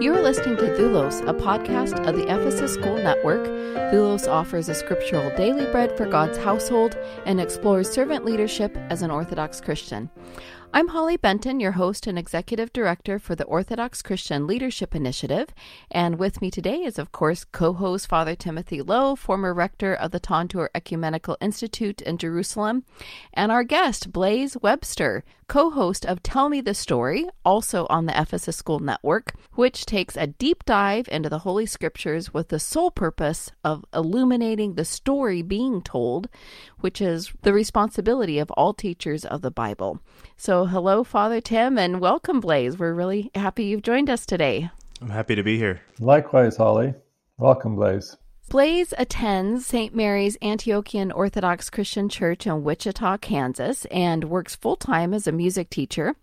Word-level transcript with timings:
You 0.00 0.14
are 0.14 0.22
listening 0.22 0.56
to 0.58 0.76
Doulos, 0.76 1.28
a 1.28 1.34
podcast 1.34 2.06
of 2.06 2.14
the 2.14 2.22
Ephesus 2.32 2.74
School 2.74 2.98
Network. 2.98 3.44
Doulos 3.92 4.28
offers 4.28 4.68
a 4.68 4.74
scriptural 4.74 5.28
daily 5.36 5.66
bread 5.72 5.96
for 5.96 6.06
God's 6.06 6.38
household 6.38 6.96
and 7.26 7.40
explores 7.40 7.90
servant 7.90 8.24
leadership 8.24 8.76
as 8.90 9.02
an 9.02 9.10
Orthodox 9.10 9.60
Christian. 9.60 10.08
I'm 10.70 10.88
Holly 10.88 11.16
Benton, 11.16 11.60
your 11.60 11.72
host 11.72 12.06
and 12.06 12.18
executive 12.18 12.74
director 12.74 13.18
for 13.18 13.34
the 13.34 13.44
Orthodox 13.44 14.02
Christian 14.02 14.46
Leadership 14.46 14.94
Initiative. 14.94 15.48
And 15.90 16.18
with 16.18 16.42
me 16.42 16.50
today 16.50 16.82
is, 16.82 16.98
of 16.98 17.10
course, 17.10 17.44
co 17.44 17.72
host 17.72 18.06
Father 18.06 18.36
Timothy 18.36 18.82
Lowe, 18.82 19.16
former 19.16 19.54
rector 19.54 19.94
of 19.94 20.10
the 20.10 20.20
Tantur 20.20 20.68
Ecumenical 20.74 21.38
Institute 21.40 22.02
in 22.02 22.18
Jerusalem, 22.18 22.84
and 23.32 23.50
our 23.50 23.64
guest, 23.64 24.12
Blaise 24.12 24.58
Webster, 24.60 25.24
co 25.48 25.70
host 25.70 26.04
of 26.04 26.22
Tell 26.22 26.50
Me 26.50 26.60
the 26.60 26.74
Story, 26.74 27.26
also 27.44 27.86
on 27.88 28.04
the 28.04 28.20
Ephesus 28.20 28.56
School 28.56 28.78
Network, 28.78 29.32
which 29.54 29.86
takes 29.86 30.16
a 30.16 30.26
deep 30.26 30.64
dive 30.66 31.08
into 31.10 31.30
the 31.30 31.40
Holy 31.40 31.64
Scriptures 31.64 32.34
with 32.34 32.48
the 32.48 32.60
sole 32.60 32.90
purpose 32.90 33.50
of 33.64 33.84
illuminating 33.94 34.74
the 34.74 34.84
story 34.84 35.40
being 35.40 35.80
told, 35.80 36.28
which 36.80 37.00
is 37.00 37.32
the 37.42 37.54
responsibility 37.54 38.38
of 38.38 38.50
all 38.50 38.74
teachers 38.74 39.24
of 39.24 39.40
the 39.40 39.50
Bible. 39.50 40.00
So, 40.36 40.57
hello, 40.66 41.04
Father 41.04 41.40
Tim, 41.40 41.78
and 41.78 42.00
welcome, 42.00 42.40
Blaise. 42.40 42.78
We're 42.78 42.94
really 42.94 43.30
happy 43.34 43.64
you've 43.64 43.82
joined 43.82 44.10
us 44.10 44.26
today. 44.26 44.70
I'm 45.00 45.10
happy 45.10 45.34
to 45.34 45.42
be 45.42 45.58
here. 45.58 45.80
Likewise, 46.00 46.56
Holly. 46.56 46.94
Welcome, 47.36 47.76
Blaise. 47.76 48.16
Blaise 48.48 48.94
attends 48.96 49.66
St. 49.66 49.94
Mary's 49.94 50.38
Antiochian 50.38 51.14
Orthodox 51.14 51.68
Christian 51.68 52.08
Church 52.08 52.46
in 52.46 52.64
Wichita, 52.64 53.18
Kansas, 53.18 53.84
and 53.86 54.24
works 54.24 54.56
full 54.56 54.76
time 54.76 55.12
as 55.12 55.26
a 55.26 55.32
music 55.32 55.68
teacher. 55.68 56.16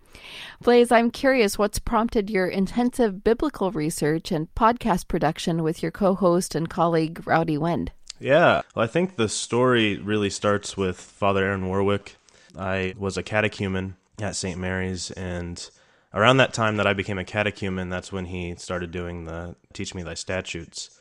Blaise, 0.62 0.92
I'm 0.92 1.12
curious 1.12 1.60
what's 1.60 1.78
prompted 1.78 2.32
your 2.32 2.48
intensive 2.48 3.24
biblical 3.24 3.72
research 3.72 4.32
and 4.32 4.54
podcast 4.56 5.08
production 5.08 5.62
with 5.62 5.84
your 5.84 5.92
co 5.92 6.16
host 6.16 6.56
and 6.56 6.68
colleague, 6.68 7.22
Rowdy 7.28 7.60
Wend. 7.60 7.92
Yeah, 8.20 8.64
well, 8.76 8.86
I 8.86 8.88
think 8.88 9.18
the 9.18 9.30
story 9.30 9.98
really 10.00 10.30
starts 10.32 10.76
with 10.76 11.00
Father 11.00 11.46
Aaron 11.46 11.68
Warwick. 11.68 12.16
I 12.58 12.96
was 12.98 13.18
a 13.18 13.24
catechumen 13.24 13.98
at 14.20 14.36
St. 14.36 14.60
Mary's, 14.60 15.12
and 15.12 15.70
around 16.14 16.38
that 16.38 16.54
time 16.54 16.78
that 16.78 16.88
I 16.88 16.94
became 16.94 17.20
a 17.20 17.26
catechumen, 17.26 17.90
that's 17.90 18.12
when 18.12 18.26
he 18.26 18.56
started 18.56 18.92
doing 18.92 19.26
the 19.26 19.56
Teach 19.74 19.94
Me 19.94 20.04
Thy 20.04 20.14
Statutes. 20.14 21.00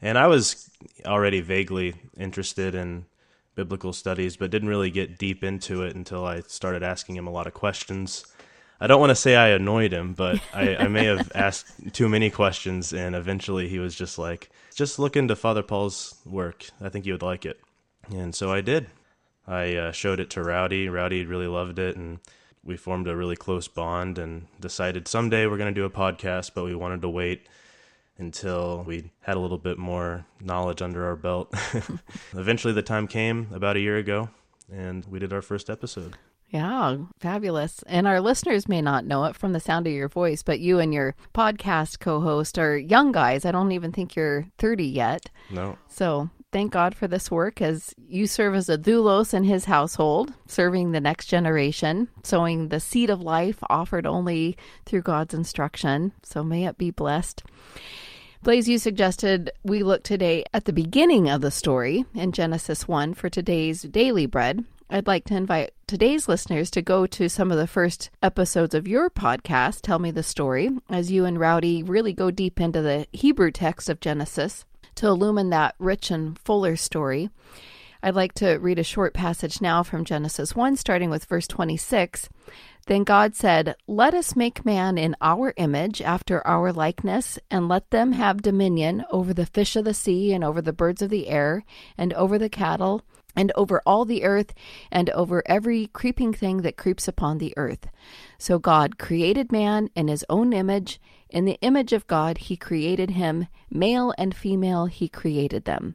And 0.00 0.16
I 0.16 0.26
was 0.26 0.70
already 1.04 1.40
vaguely 1.40 1.94
interested 2.16 2.74
in 2.74 3.06
biblical 3.54 3.92
studies, 3.92 4.36
but 4.36 4.50
didn't 4.50 4.68
really 4.68 4.90
get 4.90 5.18
deep 5.18 5.42
into 5.42 5.82
it 5.82 5.96
until 5.96 6.24
I 6.24 6.40
started 6.42 6.82
asking 6.82 7.16
him 7.16 7.26
a 7.26 7.32
lot 7.32 7.48
of 7.48 7.54
questions. 7.54 8.24
I 8.80 8.86
don't 8.86 9.00
want 9.00 9.10
to 9.10 9.16
say 9.16 9.34
I 9.34 9.48
annoyed 9.48 9.92
him, 9.92 10.14
but 10.14 10.40
I, 10.54 10.76
I 10.76 10.88
may 10.88 11.06
have 11.06 11.32
asked 11.34 11.92
too 11.92 12.08
many 12.08 12.30
questions, 12.30 12.92
and 12.92 13.16
eventually 13.16 13.68
he 13.68 13.80
was 13.80 13.96
just 13.96 14.18
like, 14.18 14.50
just 14.74 15.00
look 15.00 15.16
into 15.16 15.34
Father 15.34 15.64
Paul's 15.64 16.14
work. 16.24 16.66
I 16.80 16.88
think 16.88 17.04
you 17.04 17.12
would 17.12 17.22
like 17.22 17.44
it. 17.44 17.60
And 18.12 18.32
so 18.32 18.52
I 18.52 18.60
did. 18.60 18.86
I 19.48 19.74
uh, 19.74 19.92
showed 19.92 20.20
it 20.20 20.30
to 20.30 20.42
Rowdy. 20.44 20.88
Rowdy 20.88 21.26
really 21.26 21.48
loved 21.48 21.80
it, 21.80 21.96
and 21.96 22.20
we 22.68 22.76
formed 22.76 23.08
a 23.08 23.16
really 23.16 23.34
close 23.34 23.66
bond 23.66 24.18
and 24.18 24.46
decided 24.60 25.08
someday 25.08 25.46
we're 25.46 25.56
going 25.56 25.74
to 25.74 25.80
do 25.80 25.86
a 25.86 25.90
podcast, 25.90 26.50
but 26.54 26.64
we 26.64 26.74
wanted 26.74 27.00
to 27.00 27.08
wait 27.08 27.46
until 28.18 28.84
we 28.86 29.10
had 29.20 29.38
a 29.38 29.40
little 29.40 29.58
bit 29.58 29.78
more 29.78 30.26
knowledge 30.38 30.82
under 30.82 31.06
our 31.06 31.16
belt. 31.16 31.52
Eventually, 32.34 32.74
the 32.74 32.82
time 32.82 33.08
came 33.08 33.48
about 33.54 33.76
a 33.76 33.80
year 33.80 33.96
ago, 33.96 34.28
and 34.70 35.06
we 35.06 35.18
did 35.18 35.32
our 35.32 35.40
first 35.40 35.70
episode. 35.70 36.18
Yeah, 36.50 36.96
fabulous. 37.18 37.82
And 37.86 38.06
our 38.06 38.20
listeners 38.20 38.68
may 38.68 38.82
not 38.82 39.06
know 39.06 39.24
it 39.24 39.36
from 39.36 39.54
the 39.54 39.60
sound 39.60 39.86
of 39.86 39.92
your 39.94 40.08
voice, 40.08 40.42
but 40.42 40.60
you 40.60 40.78
and 40.78 40.92
your 40.92 41.14
podcast 41.34 42.00
co 42.00 42.20
host 42.20 42.58
are 42.58 42.76
young 42.76 43.12
guys. 43.12 43.46
I 43.46 43.52
don't 43.52 43.72
even 43.72 43.92
think 43.92 44.14
you're 44.14 44.46
30 44.58 44.84
yet. 44.84 45.30
No. 45.50 45.78
So 45.88 46.28
thank 46.52 46.72
God 46.72 46.94
for 46.94 47.06
this 47.06 47.30
work 47.30 47.60
as 47.60 47.94
you 48.08 48.26
serve 48.26 48.54
as 48.54 48.68
a 48.68 48.78
doulos 48.78 49.34
in 49.34 49.44
his 49.44 49.66
household, 49.66 50.32
serving 50.46 50.92
the 50.92 51.00
next 51.00 51.26
generation, 51.26 52.08
sowing 52.22 52.68
the 52.68 52.80
seed 52.80 53.10
of 53.10 53.20
life 53.20 53.58
offered 53.68 54.06
only 54.06 54.56
through 54.86 55.02
God's 55.02 55.34
instruction. 55.34 56.12
So 56.22 56.42
may 56.42 56.66
it 56.66 56.78
be 56.78 56.90
blessed. 56.90 57.42
Blaise, 58.42 58.68
you 58.68 58.78
suggested 58.78 59.50
we 59.64 59.82
look 59.82 60.04
today 60.04 60.44
at 60.54 60.64
the 60.64 60.72
beginning 60.72 61.28
of 61.28 61.40
the 61.40 61.50
story 61.50 62.04
in 62.14 62.32
Genesis 62.32 62.86
1 62.86 63.14
for 63.14 63.28
today's 63.28 63.82
daily 63.82 64.26
bread. 64.26 64.64
I'd 64.90 65.06
like 65.06 65.26
to 65.26 65.36
invite 65.36 65.74
today's 65.86 66.28
listeners 66.28 66.70
to 66.70 66.80
go 66.80 67.06
to 67.06 67.28
some 67.28 67.52
of 67.52 67.58
the 67.58 67.66
first 67.66 68.08
episodes 68.22 68.74
of 68.74 68.88
your 68.88 69.10
podcast, 69.10 69.82
Tell 69.82 69.98
Me 69.98 70.10
the 70.10 70.22
Story, 70.22 70.70
as 70.88 71.12
you 71.12 71.26
and 71.26 71.38
Rowdy 71.38 71.82
really 71.82 72.14
go 72.14 72.30
deep 72.30 72.58
into 72.58 72.80
the 72.80 73.06
Hebrew 73.12 73.50
text 73.50 73.90
of 73.90 74.00
Genesis 74.00 74.64
to 74.94 75.08
illumine 75.08 75.50
that 75.50 75.74
rich 75.78 76.10
and 76.10 76.38
fuller 76.38 76.74
story. 76.74 77.28
I'd 78.02 78.14
like 78.14 78.32
to 78.36 78.56
read 78.56 78.78
a 78.78 78.84
short 78.84 79.12
passage 79.12 79.60
now 79.60 79.82
from 79.82 80.06
Genesis 80.06 80.56
1, 80.56 80.76
starting 80.76 81.10
with 81.10 81.26
verse 81.26 81.46
26. 81.46 82.30
Then 82.86 83.04
God 83.04 83.34
said, 83.34 83.76
Let 83.86 84.14
us 84.14 84.36
make 84.36 84.64
man 84.64 84.96
in 84.96 85.16
our 85.20 85.52
image, 85.58 86.00
after 86.00 86.44
our 86.46 86.72
likeness, 86.72 87.38
and 87.50 87.68
let 87.68 87.90
them 87.90 88.12
have 88.12 88.40
dominion 88.40 89.04
over 89.10 89.34
the 89.34 89.44
fish 89.44 89.76
of 89.76 89.84
the 89.84 89.92
sea, 89.92 90.32
and 90.32 90.42
over 90.42 90.62
the 90.62 90.72
birds 90.72 91.02
of 91.02 91.10
the 91.10 91.28
air, 91.28 91.64
and 91.98 92.14
over 92.14 92.38
the 92.38 92.48
cattle, 92.48 93.02
and 93.38 93.52
over 93.54 93.80
all 93.86 94.04
the 94.04 94.24
earth, 94.24 94.52
and 94.90 95.08
over 95.10 95.44
every 95.46 95.86
creeping 95.86 96.34
thing 96.34 96.62
that 96.62 96.76
creeps 96.76 97.06
upon 97.06 97.38
the 97.38 97.54
earth. 97.56 97.86
So 98.36 98.58
God 98.58 98.98
created 98.98 99.52
man 99.52 99.90
in 99.94 100.08
his 100.08 100.24
own 100.28 100.52
image. 100.52 101.00
In 101.30 101.44
the 101.44 101.58
image 101.62 101.92
of 101.92 102.08
God, 102.08 102.38
he 102.38 102.56
created 102.56 103.10
him. 103.10 103.46
Male 103.70 104.12
and 104.18 104.34
female, 104.34 104.86
he 104.86 105.08
created 105.08 105.66
them. 105.66 105.94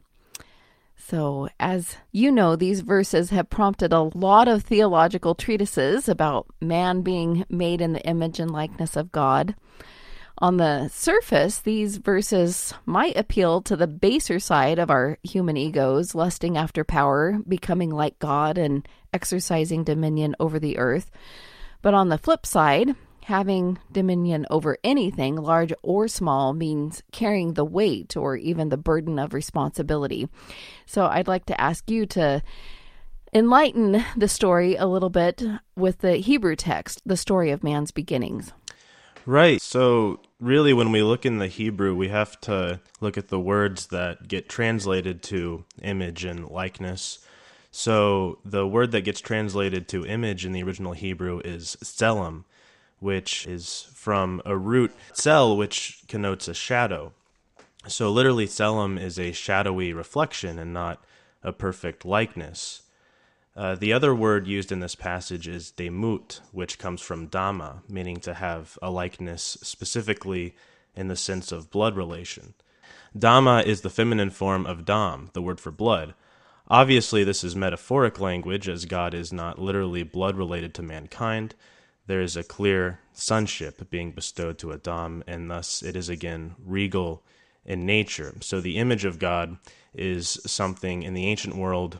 So, 0.96 1.50
as 1.60 1.98
you 2.12 2.32
know, 2.32 2.56
these 2.56 2.80
verses 2.80 3.28
have 3.28 3.50
prompted 3.50 3.92
a 3.92 4.10
lot 4.14 4.48
of 4.48 4.62
theological 4.62 5.34
treatises 5.34 6.08
about 6.08 6.46
man 6.62 7.02
being 7.02 7.44
made 7.50 7.82
in 7.82 7.92
the 7.92 8.06
image 8.06 8.40
and 8.40 8.50
likeness 8.50 8.96
of 8.96 9.12
God. 9.12 9.54
On 10.38 10.56
the 10.56 10.88
surface, 10.88 11.58
these 11.58 11.98
verses 11.98 12.74
might 12.84 13.16
appeal 13.16 13.62
to 13.62 13.76
the 13.76 13.86
baser 13.86 14.38
side 14.38 14.78
of 14.78 14.90
our 14.90 15.18
human 15.22 15.56
egos, 15.56 16.14
lusting 16.14 16.56
after 16.56 16.82
power, 16.84 17.38
becoming 17.46 17.90
like 17.90 18.18
God, 18.18 18.58
and 18.58 18.86
exercising 19.12 19.84
dominion 19.84 20.34
over 20.40 20.58
the 20.58 20.76
earth. 20.78 21.10
But 21.82 21.94
on 21.94 22.08
the 22.08 22.18
flip 22.18 22.46
side, 22.46 22.96
Having 23.24 23.78
dominion 23.90 24.44
over 24.50 24.76
anything, 24.84 25.36
large 25.36 25.72
or 25.82 26.08
small, 26.08 26.52
means 26.52 27.02
carrying 27.10 27.54
the 27.54 27.64
weight 27.64 28.18
or 28.18 28.36
even 28.36 28.68
the 28.68 28.76
burden 28.76 29.18
of 29.18 29.32
responsibility. 29.32 30.28
So 30.84 31.06
I'd 31.06 31.26
like 31.26 31.46
to 31.46 31.58
ask 31.58 31.90
you 31.90 32.04
to 32.08 32.42
enlighten 33.32 34.04
the 34.14 34.28
story 34.28 34.76
a 34.76 34.86
little 34.86 35.08
bit 35.08 35.42
with 35.74 36.00
the 36.00 36.16
Hebrew 36.16 36.54
text, 36.54 37.00
the 37.06 37.16
story 37.16 37.50
of 37.50 37.64
man's 37.64 37.92
beginnings. 37.92 38.52
Right. 39.26 39.60
So, 39.60 40.20
really, 40.38 40.72
when 40.74 40.92
we 40.92 41.02
look 41.02 41.24
in 41.24 41.38
the 41.38 41.48
Hebrew, 41.48 41.94
we 41.94 42.08
have 42.08 42.40
to 42.42 42.80
look 43.00 43.16
at 43.16 43.28
the 43.28 43.40
words 43.40 43.86
that 43.86 44.28
get 44.28 44.48
translated 44.48 45.22
to 45.24 45.64
image 45.82 46.24
and 46.24 46.48
likeness. 46.48 47.20
So, 47.70 48.38
the 48.44 48.66
word 48.66 48.92
that 48.92 49.02
gets 49.02 49.20
translated 49.20 49.88
to 49.88 50.06
image 50.06 50.44
in 50.44 50.52
the 50.52 50.62
original 50.62 50.92
Hebrew 50.92 51.40
is 51.44 51.76
tselem 51.82 52.44
which 53.04 53.46
is 53.46 53.86
from 53.92 54.40
a 54.46 54.56
root 54.56 54.90
sel, 55.12 55.54
which 55.58 56.02
connotes 56.08 56.48
a 56.48 56.54
shadow. 56.54 57.12
So, 57.86 58.10
literally, 58.10 58.46
tselem 58.46 58.98
is 58.98 59.18
a 59.18 59.32
shadowy 59.32 59.92
reflection 59.92 60.58
and 60.58 60.72
not 60.72 61.04
a 61.42 61.52
perfect 61.52 62.06
likeness. 62.06 62.80
Uh, 63.56 63.74
the 63.76 63.92
other 63.92 64.14
word 64.14 64.46
used 64.46 64.72
in 64.72 64.80
this 64.80 64.94
passage 64.94 65.46
is 65.46 65.72
demut, 65.76 66.40
which 66.50 66.78
comes 66.78 67.00
from 67.00 67.28
dama, 67.28 67.82
meaning 67.88 68.16
to 68.16 68.34
have 68.34 68.78
a 68.82 68.90
likeness 68.90 69.56
specifically 69.62 70.56
in 70.96 71.08
the 71.08 71.16
sense 71.16 71.52
of 71.52 71.70
blood 71.70 71.96
relation. 71.96 72.54
Dama 73.16 73.62
is 73.64 73.82
the 73.82 73.90
feminine 73.90 74.30
form 74.30 74.66
of 74.66 74.84
dam, 74.84 75.30
the 75.34 75.42
word 75.42 75.60
for 75.60 75.70
blood. 75.70 76.14
Obviously, 76.68 77.22
this 77.22 77.44
is 77.44 77.54
metaphoric 77.54 78.18
language, 78.18 78.68
as 78.68 78.86
God 78.86 79.14
is 79.14 79.32
not 79.32 79.60
literally 79.60 80.02
blood 80.02 80.36
related 80.36 80.74
to 80.74 80.82
mankind, 80.82 81.54
there 82.06 82.20
is 82.20 82.36
a 82.36 82.44
clear 82.44 83.00
sonship 83.12 83.88
being 83.88 84.12
bestowed 84.12 84.58
to 84.58 84.72
Adam, 84.72 85.24
and 85.26 85.50
thus 85.50 85.82
it 85.82 85.96
is 85.96 86.08
again 86.08 86.54
regal 86.62 87.22
in 87.64 87.86
nature. 87.86 88.34
So 88.40 88.60
the 88.60 88.76
image 88.76 89.04
of 89.04 89.18
God 89.18 89.56
is 89.94 90.38
something 90.44 91.02
in 91.02 91.14
the 91.14 91.26
ancient 91.26 91.56
world 91.56 91.98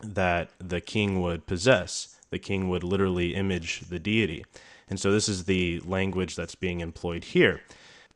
that 0.00 0.50
the 0.58 0.80
king 0.80 1.20
would 1.20 1.46
possess. 1.46 2.16
The 2.30 2.38
king 2.38 2.68
would 2.68 2.84
literally 2.84 3.34
image 3.34 3.80
the 3.88 3.98
deity. 3.98 4.44
And 4.90 4.98
so 4.98 5.12
this 5.12 5.28
is 5.28 5.44
the 5.44 5.80
language 5.80 6.36
that's 6.36 6.54
being 6.54 6.80
employed 6.80 7.24
here. 7.24 7.60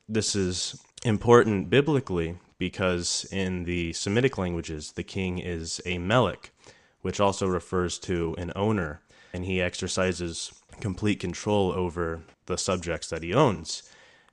This 0.08 0.34
is 0.34 0.82
important 1.04 1.70
biblically 1.70 2.38
because 2.58 3.26
in 3.30 3.64
the 3.64 3.92
Semitic 3.92 4.38
languages, 4.38 4.92
the 4.92 5.02
king 5.02 5.38
is 5.38 5.80
a 5.84 5.98
melech, 5.98 6.52
which 7.00 7.20
also 7.20 7.46
refers 7.46 7.98
to 7.98 8.34
an 8.38 8.52
owner, 8.54 9.00
and 9.32 9.44
he 9.44 9.60
exercises 9.60 10.52
complete 10.80 11.20
control 11.20 11.72
over 11.72 12.22
the 12.46 12.56
subjects 12.56 13.08
that 13.08 13.22
he 13.22 13.34
owns. 13.34 13.82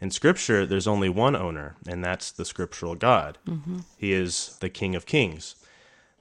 In 0.02 0.12
Scripture, 0.12 0.66
there's 0.66 0.88
only 0.88 1.10
one 1.10 1.36
owner, 1.36 1.75
and 1.88 2.04
that's 2.04 2.31
the 2.31 2.45
scriptural 2.45 2.95
God. 2.95 3.38
Mm-hmm. 3.45 3.80
He 3.98 4.13
is 4.13 4.57
the 4.62 4.69
King 4.69 4.95
of 4.95 5.06
Kings. 5.06 5.56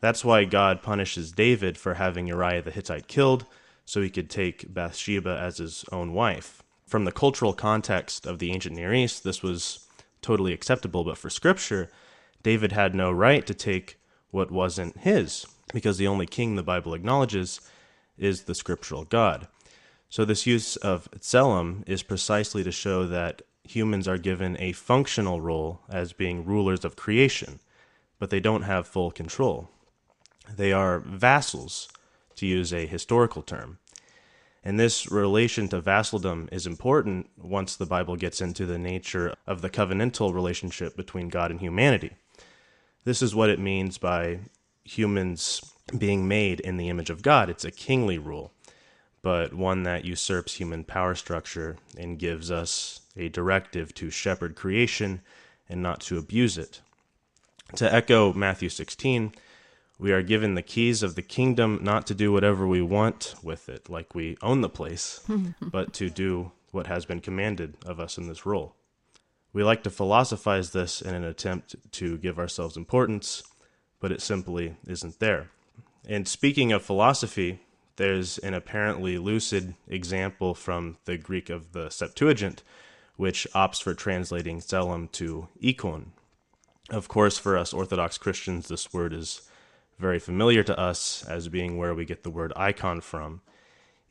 That's 0.00 0.24
why 0.24 0.44
God 0.44 0.82
punishes 0.82 1.32
David 1.32 1.76
for 1.76 1.94
having 1.94 2.26
Uriah 2.26 2.62
the 2.62 2.70
Hittite 2.70 3.08
killed, 3.08 3.44
so 3.84 4.00
he 4.00 4.10
could 4.10 4.30
take 4.30 4.72
Bathsheba 4.72 5.38
as 5.40 5.58
his 5.58 5.84
own 5.90 6.12
wife. 6.12 6.62
From 6.86 7.04
the 7.04 7.12
cultural 7.12 7.52
context 7.52 8.26
of 8.26 8.38
the 8.38 8.52
ancient 8.52 8.76
Near 8.76 8.94
East, 8.94 9.24
this 9.24 9.42
was 9.42 9.86
totally 10.22 10.52
acceptable, 10.52 11.04
but 11.04 11.18
for 11.18 11.30
Scripture, 11.30 11.90
David 12.42 12.72
had 12.72 12.94
no 12.94 13.10
right 13.10 13.46
to 13.46 13.54
take 13.54 13.98
what 14.30 14.50
wasn't 14.50 14.98
his, 14.98 15.46
because 15.72 15.98
the 15.98 16.06
only 16.06 16.26
king 16.26 16.54
the 16.54 16.62
Bible 16.62 16.94
acknowledges 16.94 17.60
is 18.16 18.42
the 18.42 18.54
scriptural 18.54 19.04
God. 19.04 19.48
So, 20.08 20.24
this 20.24 20.46
use 20.46 20.76
of 20.76 21.10
tselem 21.10 21.86
is 21.86 22.02
precisely 22.02 22.64
to 22.64 22.72
show 22.72 23.06
that 23.06 23.42
humans 23.64 24.08
are 24.08 24.18
given 24.18 24.56
a 24.58 24.72
functional 24.72 25.40
role 25.40 25.80
as 25.88 26.12
being 26.12 26.44
rulers 26.44 26.84
of 26.84 26.96
creation, 26.96 27.60
but 28.18 28.30
they 28.30 28.40
don't 28.40 28.62
have 28.62 28.86
full 28.86 29.10
control. 29.10 29.68
They 30.56 30.72
are 30.72 31.00
vassals, 31.00 31.88
to 32.36 32.46
use 32.46 32.72
a 32.72 32.86
historical 32.86 33.42
term. 33.42 33.78
And 34.64 34.78
this 34.78 35.10
relation 35.10 35.68
to 35.68 35.80
vassaldom 35.80 36.48
is 36.52 36.66
important 36.66 37.30
once 37.36 37.74
the 37.74 37.86
Bible 37.86 38.16
gets 38.16 38.40
into 38.40 38.66
the 38.66 38.78
nature 38.78 39.34
of 39.46 39.60
the 39.60 39.70
covenantal 39.70 40.32
relationship 40.32 40.96
between 40.96 41.28
God 41.28 41.50
and 41.50 41.60
humanity. 41.60 42.12
This 43.04 43.22
is 43.22 43.34
what 43.34 43.50
it 43.50 43.58
means 43.58 43.98
by 43.98 44.40
humans 44.84 45.62
being 45.96 46.28
made 46.28 46.60
in 46.60 46.76
the 46.76 46.88
image 46.88 47.10
of 47.10 47.22
God. 47.22 47.48
It's 47.48 47.64
a 47.64 47.70
kingly 47.70 48.18
rule, 48.18 48.52
but 49.22 49.54
one 49.54 49.84
that 49.84 50.04
usurps 50.04 50.54
human 50.54 50.84
power 50.84 51.14
structure 51.14 51.76
and 51.96 52.18
gives 52.18 52.50
us 52.50 53.00
a 53.16 53.28
directive 53.28 53.94
to 53.94 54.10
shepherd 54.10 54.54
creation 54.54 55.22
and 55.68 55.82
not 55.82 56.00
to 56.02 56.18
abuse 56.18 56.58
it. 56.58 56.80
To 57.76 57.92
echo 57.92 58.32
Matthew 58.32 58.68
16, 58.68 59.32
we 59.98 60.12
are 60.12 60.22
given 60.22 60.54
the 60.54 60.62
keys 60.62 61.02
of 61.02 61.14
the 61.14 61.22
kingdom 61.22 61.80
not 61.82 62.06
to 62.06 62.14
do 62.14 62.32
whatever 62.32 62.66
we 62.66 62.82
want 62.82 63.34
with 63.42 63.68
it, 63.68 63.90
like 63.90 64.14
we 64.14 64.36
own 64.42 64.60
the 64.60 64.68
place, 64.68 65.20
but 65.60 65.92
to 65.94 66.08
do 66.08 66.52
what 66.70 66.86
has 66.86 67.04
been 67.04 67.20
commanded 67.20 67.76
of 67.84 67.98
us 67.98 68.18
in 68.18 68.28
this 68.28 68.46
role. 68.46 68.74
We 69.52 69.64
like 69.64 69.82
to 69.84 69.90
philosophize 69.90 70.70
this 70.70 71.00
in 71.00 71.14
an 71.14 71.24
attempt 71.24 71.74
to 71.92 72.18
give 72.18 72.38
ourselves 72.38 72.76
importance, 72.76 73.42
but 73.98 74.12
it 74.12 74.22
simply 74.22 74.76
isn't 74.86 75.18
there. 75.18 75.50
And 76.06 76.28
speaking 76.28 76.70
of 76.70 76.82
philosophy, 76.82 77.60
there's 77.96 78.38
an 78.38 78.54
apparently 78.54 79.18
lucid 79.18 79.74
example 79.88 80.54
from 80.54 80.98
the 81.06 81.16
Greek 81.16 81.50
of 81.50 81.72
the 81.72 81.90
Septuagint 81.90 82.62
which 83.16 83.48
opts 83.52 83.82
for 83.82 83.94
translating 83.94 84.60
tselem 84.60 85.10
to 85.10 85.48
ikon. 85.60 86.06
Of 86.88 87.08
course, 87.08 87.36
for 87.36 87.58
us 87.58 87.74
Orthodox 87.74 88.16
Christians, 88.16 88.68
this 88.68 88.92
word 88.92 89.12
is 89.12 89.42
very 89.98 90.18
familiar 90.18 90.62
to 90.62 90.78
us 90.78 91.24
as 91.28 91.48
being 91.48 91.76
where 91.76 91.94
we 91.94 92.04
get 92.04 92.22
the 92.22 92.30
word 92.30 92.52
icon 92.56 93.00
from. 93.00 93.40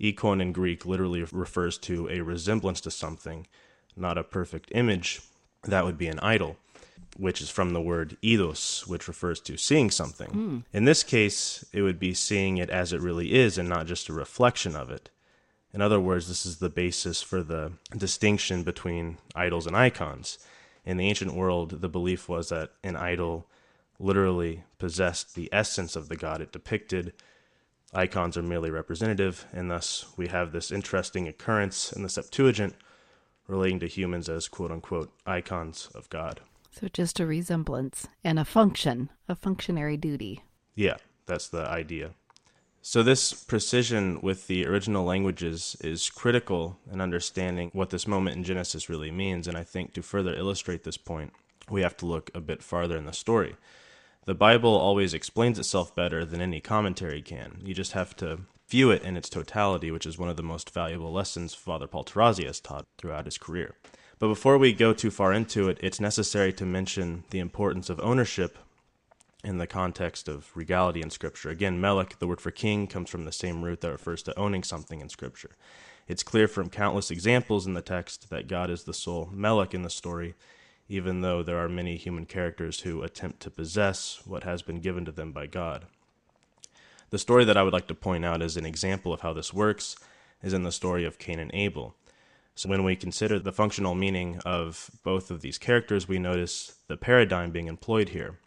Icon 0.03 0.41
in 0.41 0.51
Greek 0.51 0.85
literally 0.85 1.23
refers 1.31 1.77
to 1.79 2.07
a 2.09 2.21
resemblance 2.21 2.81
to 2.81 2.91
something, 2.91 3.47
not 3.95 4.17
a 4.17 4.23
perfect 4.23 4.71
image. 4.75 5.21
That 5.63 5.85
would 5.85 5.97
be 5.97 6.07
an 6.07 6.19
idol, 6.19 6.57
which 7.17 7.41
is 7.41 7.49
from 7.49 7.73
the 7.73 7.81
word 7.81 8.17
eidos, 8.23 8.85
which 8.87 9.07
refers 9.07 9.39
to 9.41 9.57
seeing 9.57 9.89
something. 9.89 10.29
Mm. 10.29 10.63
In 10.71 10.85
this 10.85 11.03
case, 11.03 11.65
it 11.73 11.81
would 11.81 11.99
be 11.99 12.13
seeing 12.13 12.57
it 12.57 12.69
as 12.69 12.93
it 12.93 13.01
really 13.01 13.33
is 13.33 13.57
and 13.57 13.67
not 13.67 13.87
just 13.87 14.09
a 14.09 14.13
reflection 14.13 14.75
of 14.75 14.91
it. 14.91 15.09
In 15.73 15.81
other 15.81 15.99
words, 15.99 16.27
this 16.27 16.45
is 16.45 16.57
the 16.57 16.69
basis 16.69 17.21
for 17.21 17.43
the 17.43 17.73
distinction 17.95 18.63
between 18.63 19.17
idols 19.35 19.67
and 19.67 19.75
icons. 19.75 20.37
In 20.85 20.97
the 20.97 21.07
ancient 21.07 21.33
world, 21.33 21.81
the 21.81 21.89
belief 21.89 22.29
was 22.29 22.49
that 22.49 22.71
an 22.83 22.95
idol 22.95 23.47
literally 23.99 24.63
possessed 24.77 25.35
the 25.35 25.49
essence 25.51 25.95
of 25.95 26.09
the 26.09 26.15
god 26.15 26.41
it 26.41 26.51
depicted. 26.51 27.13
Icons 27.94 28.38
are 28.38 28.44
merely 28.44 28.69
representative, 28.69 29.45
and 29.53 29.71
thus 29.71 30.05
we 30.17 30.27
have 30.27 30.51
this 30.51 30.71
interesting 30.71 31.27
occurrence 31.27 31.91
in 31.91 32.03
the 32.03 32.09
Septuagint 32.09 32.75
relating 33.47 33.79
to 33.79 33.88
humans 33.88 34.29
as 34.29 34.47
quote 34.47 34.71
unquote 34.71 35.11
icons 35.25 35.89
of 35.95 36.09
God. 36.09 36.41
So 36.71 36.88
just 36.88 37.19
a 37.19 37.25
resemblance 37.25 38.07
and 38.23 38.38
a 38.38 38.45
function, 38.45 39.09
a 39.27 39.35
functionary 39.35 39.97
duty. 39.97 40.44
Yeah, 40.75 40.97
that's 41.25 41.47
the 41.47 41.67
idea. 41.67 42.11
So, 42.83 43.03
this 43.03 43.33
precision 43.33 44.21
with 44.21 44.47
the 44.47 44.65
original 44.65 45.03
languages 45.03 45.75
is 45.81 46.09
critical 46.09 46.77
in 46.89 47.01
understanding 47.01 47.69
what 47.73 47.89
this 47.89 48.07
moment 48.07 48.38
in 48.38 48.45
Genesis 48.45 48.88
really 48.88 49.11
means. 49.11 49.45
And 49.45 49.57
I 49.57 49.63
think 49.63 49.94
to 49.94 50.01
further 50.01 50.33
illustrate 50.33 50.85
this 50.85 50.95
point, 50.95 51.33
we 51.69 51.81
have 51.81 51.97
to 51.97 52.05
look 52.05 52.31
a 52.33 52.39
bit 52.39 52.63
farther 52.63 52.95
in 52.95 53.05
the 53.05 53.11
story. 53.11 53.57
The 54.27 54.35
Bible 54.35 54.75
always 54.75 55.13
explains 55.13 55.57
itself 55.57 55.95
better 55.95 56.25
than 56.25 56.41
any 56.41 56.59
commentary 56.59 57.21
can. 57.21 57.62
You 57.63 57.74
just 57.74 57.94
have 57.94 58.13
to 58.18 58.39
view 58.68 58.91
it 58.91 59.01
in 59.03 59.15
its 59.15 59.29
totality, 59.29 59.89
which 59.89 60.06
is 60.06 60.18
one 60.18 60.27
of 60.27 60.35
the 60.35 60.44
most 60.44 60.74
valuable 60.74 61.13
lessons 61.13 61.53
Father 61.53 61.88
Paul 61.88 62.03
Tarazi 62.03 62.45
has 62.45 62.59
taught 62.59 62.85
throughout 62.97 63.24
his 63.24 63.38
career. 63.38 63.75
But 64.19 64.27
before 64.27 64.57
we 64.57 64.74
go 64.74 64.91
too 64.91 65.12
far 65.12 65.31
into 65.31 65.69
it, 65.69 65.79
it's 65.81 66.01
necessary 66.01 66.51
to 66.51 66.65
mention 66.65 67.24
the 67.29 67.39
importance 67.39 67.89
of 67.89 68.01
ownership 68.01 68.57
in 69.45 69.59
the 69.59 69.65
context 69.65 70.27
of 70.27 70.51
regality 70.56 71.01
in 71.01 71.09
Scripture. 71.09 71.50
Again, 71.50 71.80
melech, 71.80 72.19
the 72.19 72.27
word 72.27 72.41
for 72.41 72.51
king, 72.51 72.85
comes 72.85 73.09
from 73.09 73.23
the 73.23 73.31
same 73.31 73.63
root 73.63 73.80
that 73.80 73.91
refers 73.91 74.23
to 74.23 74.38
owning 74.38 74.62
something 74.62 75.00
in 75.00 75.07
Scripture. 75.07 75.51
It's 76.06 76.21
clear 76.21 76.50
from 76.50 76.69
countless 76.69 77.12
examples 77.12 77.65
in 77.65 77.75
the 77.75 77.81
text 77.81 78.30
that 78.30 78.50
God 78.50 78.69
is 78.69 78.83
the 78.83 78.94
sole 78.94 79.30
melech 79.31 79.73
in 79.73 79.83
the 79.83 79.89
story, 79.89 80.35
even 80.89 81.21
though 81.21 81.43
there 81.43 81.57
are 81.57 81.69
many 81.69 81.97
human 81.97 82.25
characters 82.25 82.81
who 82.81 83.03
attempt 83.03 83.41
to 83.41 83.49
possess 83.49 84.21
what 84.25 84.43
has 84.43 84.61
been 84.61 84.79
given 84.79 85.05
to 85.05 85.11
them 85.11 85.31
by 85.31 85.45
God. 85.45 85.85
The 87.09 87.19
story 87.19 87.45
that 87.45 87.57
I 87.57 87.63
would 87.63 87.73
like 87.73 87.87
to 87.87 87.95
point 87.95 88.25
out 88.25 88.41
as 88.41 88.57
an 88.57 88.65
example 88.65 89.13
of 89.13 89.21
how 89.21 89.33
this 89.33 89.53
works 89.53 89.95
is 90.43 90.53
in 90.53 90.63
the 90.63 90.71
story 90.71 91.05
of 91.05 91.19
Cain 91.19 91.39
and 91.39 91.51
Abel. 91.53 91.95
So, 92.55 92.69
when 92.69 92.83
we 92.83 92.95
consider 92.95 93.39
the 93.39 93.51
functional 93.51 93.95
meaning 93.95 94.39
of 94.43 94.89
both 95.03 95.29
of 95.29 95.41
these 95.41 95.57
characters, 95.57 96.07
we 96.07 96.19
notice 96.19 96.75
the 96.87 96.97
paradigm 96.97 97.51
being 97.51 97.67
employed 97.67 98.09
here. 98.09 98.39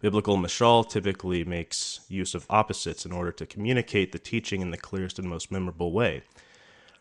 Biblical 0.00 0.36
mashal 0.36 0.88
typically 0.88 1.44
makes 1.44 2.00
use 2.08 2.34
of 2.34 2.46
opposites 2.50 3.06
in 3.06 3.12
order 3.12 3.30
to 3.30 3.46
communicate 3.46 4.10
the 4.10 4.18
teaching 4.18 4.60
in 4.60 4.72
the 4.72 4.76
clearest 4.76 5.18
and 5.18 5.28
most 5.28 5.52
memorable 5.52 5.92
way. 5.92 6.22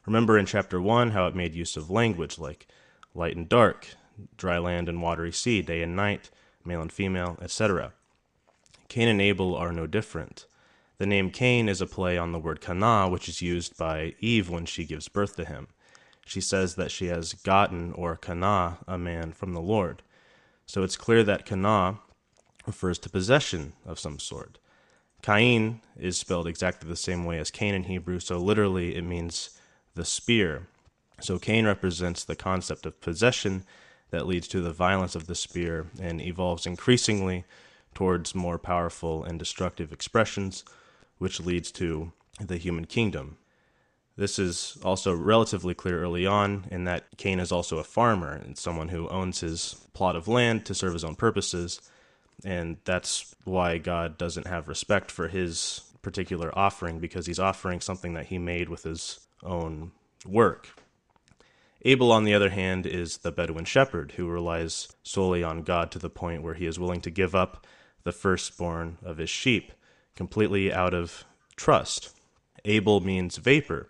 Remember 0.05 0.37
in 0.37 0.45
chapter 0.45 0.79
1 0.79 1.11
how 1.11 1.25
it 1.25 1.35
made 1.35 1.55
use 1.55 1.75
of 1.75 1.89
language 1.89 2.37
like 2.37 2.67
light 3.15 3.35
and 3.35 3.49
dark, 3.49 3.87
dry 4.37 4.57
land 4.57 4.89
and 4.89 5.01
watery 5.01 5.31
sea, 5.31 5.61
day 5.61 5.81
and 5.81 5.95
night, 5.95 6.29
male 6.65 6.81
and 6.81 6.91
female, 6.91 7.37
etc. 7.41 7.93
Cain 8.87 9.07
and 9.07 9.21
Abel 9.21 9.55
are 9.55 9.71
no 9.71 9.87
different. 9.87 10.45
The 10.97 11.05
name 11.05 11.31
Cain 11.31 11.67
is 11.67 11.81
a 11.81 11.87
play 11.87 12.17
on 12.17 12.31
the 12.31 12.39
word 12.39 12.61
kana, 12.61 13.09
which 13.09 13.27
is 13.27 13.41
used 13.41 13.77
by 13.77 14.15
Eve 14.19 14.49
when 14.49 14.65
she 14.65 14.85
gives 14.85 15.07
birth 15.07 15.35
to 15.37 15.45
him. 15.45 15.67
She 16.25 16.41
says 16.41 16.75
that 16.75 16.91
she 16.91 17.07
has 17.07 17.33
gotten, 17.33 17.93
or 17.93 18.15
kana, 18.15 18.77
a 18.87 18.97
man 18.97 19.31
from 19.31 19.53
the 19.53 19.61
Lord. 19.61 20.03
So 20.65 20.83
it's 20.83 20.97
clear 20.97 21.23
that 21.23 21.45
kana 21.45 21.99
refers 22.67 22.99
to 22.99 23.09
possession 23.09 23.73
of 23.85 23.99
some 23.99 24.19
sort. 24.19 24.59
Cain 25.21 25.81
is 25.97 26.17
spelled 26.17 26.47
exactly 26.47 26.87
the 26.87 26.95
same 26.95 27.25
way 27.25 27.39
as 27.39 27.51
Cain 27.51 27.73
in 27.73 27.83
Hebrew, 27.83 28.19
so 28.19 28.37
literally 28.37 28.95
it 28.95 29.03
means 29.03 29.59
the 29.95 30.05
spear. 30.05 30.67
So 31.19 31.37
Cain 31.37 31.65
represents 31.65 32.23
the 32.23 32.35
concept 32.35 32.85
of 32.85 33.01
possession 33.01 33.63
that 34.11 34.27
leads 34.27 34.47
to 34.49 34.61
the 34.61 34.71
violence 34.71 35.15
of 35.15 35.27
the 35.27 35.35
spear 35.35 35.87
and 35.99 36.21
evolves 36.21 36.65
increasingly 36.65 37.43
towards 37.93 38.35
more 38.35 38.57
powerful 38.57 39.23
and 39.23 39.39
destructive 39.39 39.91
expressions, 39.91 40.63
which 41.17 41.39
leads 41.39 41.71
to 41.71 42.11
the 42.39 42.57
human 42.57 42.85
kingdom. 42.85 43.37
This 44.15 44.37
is 44.37 44.77
also 44.83 45.13
relatively 45.15 45.73
clear 45.73 46.01
early 46.01 46.25
on 46.25 46.65
in 46.69 46.83
that 46.83 47.17
Cain 47.17 47.39
is 47.39 47.51
also 47.51 47.77
a 47.79 47.83
farmer 47.83 48.33
and 48.33 48.57
someone 48.57 48.89
who 48.89 49.09
owns 49.09 49.39
his 49.39 49.87
plot 49.93 50.15
of 50.15 50.27
land 50.27 50.65
to 50.65 50.75
serve 50.75 50.93
his 50.93 51.03
own 51.03 51.15
purposes 51.15 51.81
and 52.43 52.77
that's 52.85 53.35
why 53.43 53.77
God 53.77 54.17
doesn't 54.17 54.47
have 54.47 54.67
respect 54.67 55.11
for 55.11 55.27
his 55.27 55.81
particular 56.01 56.57
offering 56.57 56.99
because 56.99 57.25
he's 57.25 57.39
offering 57.39 57.81
something 57.81 58.13
that 58.13 58.27
he 58.27 58.37
made 58.37 58.69
with 58.69 58.83
his 58.83 59.19
own 59.43 59.91
work. 60.25 60.69
Abel, 61.83 62.11
on 62.11 62.25
the 62.25 62.33
other 62.33 62.49
hand, 62.49 62.85
is 62.85 63.17
the 63.17 63.31
Bedouin 63.31 63.65
shepherd 63.65 64.13
who 64.13 64.27
relies 64.27 64.89
solely 65.03 65.43
on 65.43 65.63
God 65.63 65.91
to 65.91 65.99
the 65.99 66.09
point 66.09 66.43
where 66.43 66.53
he 66.53 66.67
is 66.67 66.77
willing 66.77 67.01
to 67.01 67.09
give 67.09 67.33
up 67.33 67.65
the 68.03 68.11
firstborn 68.11 68.97
of 69.03 69.17
his 69.17 69.29
sheep 69.29 69.71
completely 70.15 70.71
out 70.71 70.93
of 70.93 71.25
trust. 71.55 72.15
Abel 72.65 72.99
means 73.01 73.37
vapor, 73.37 73.89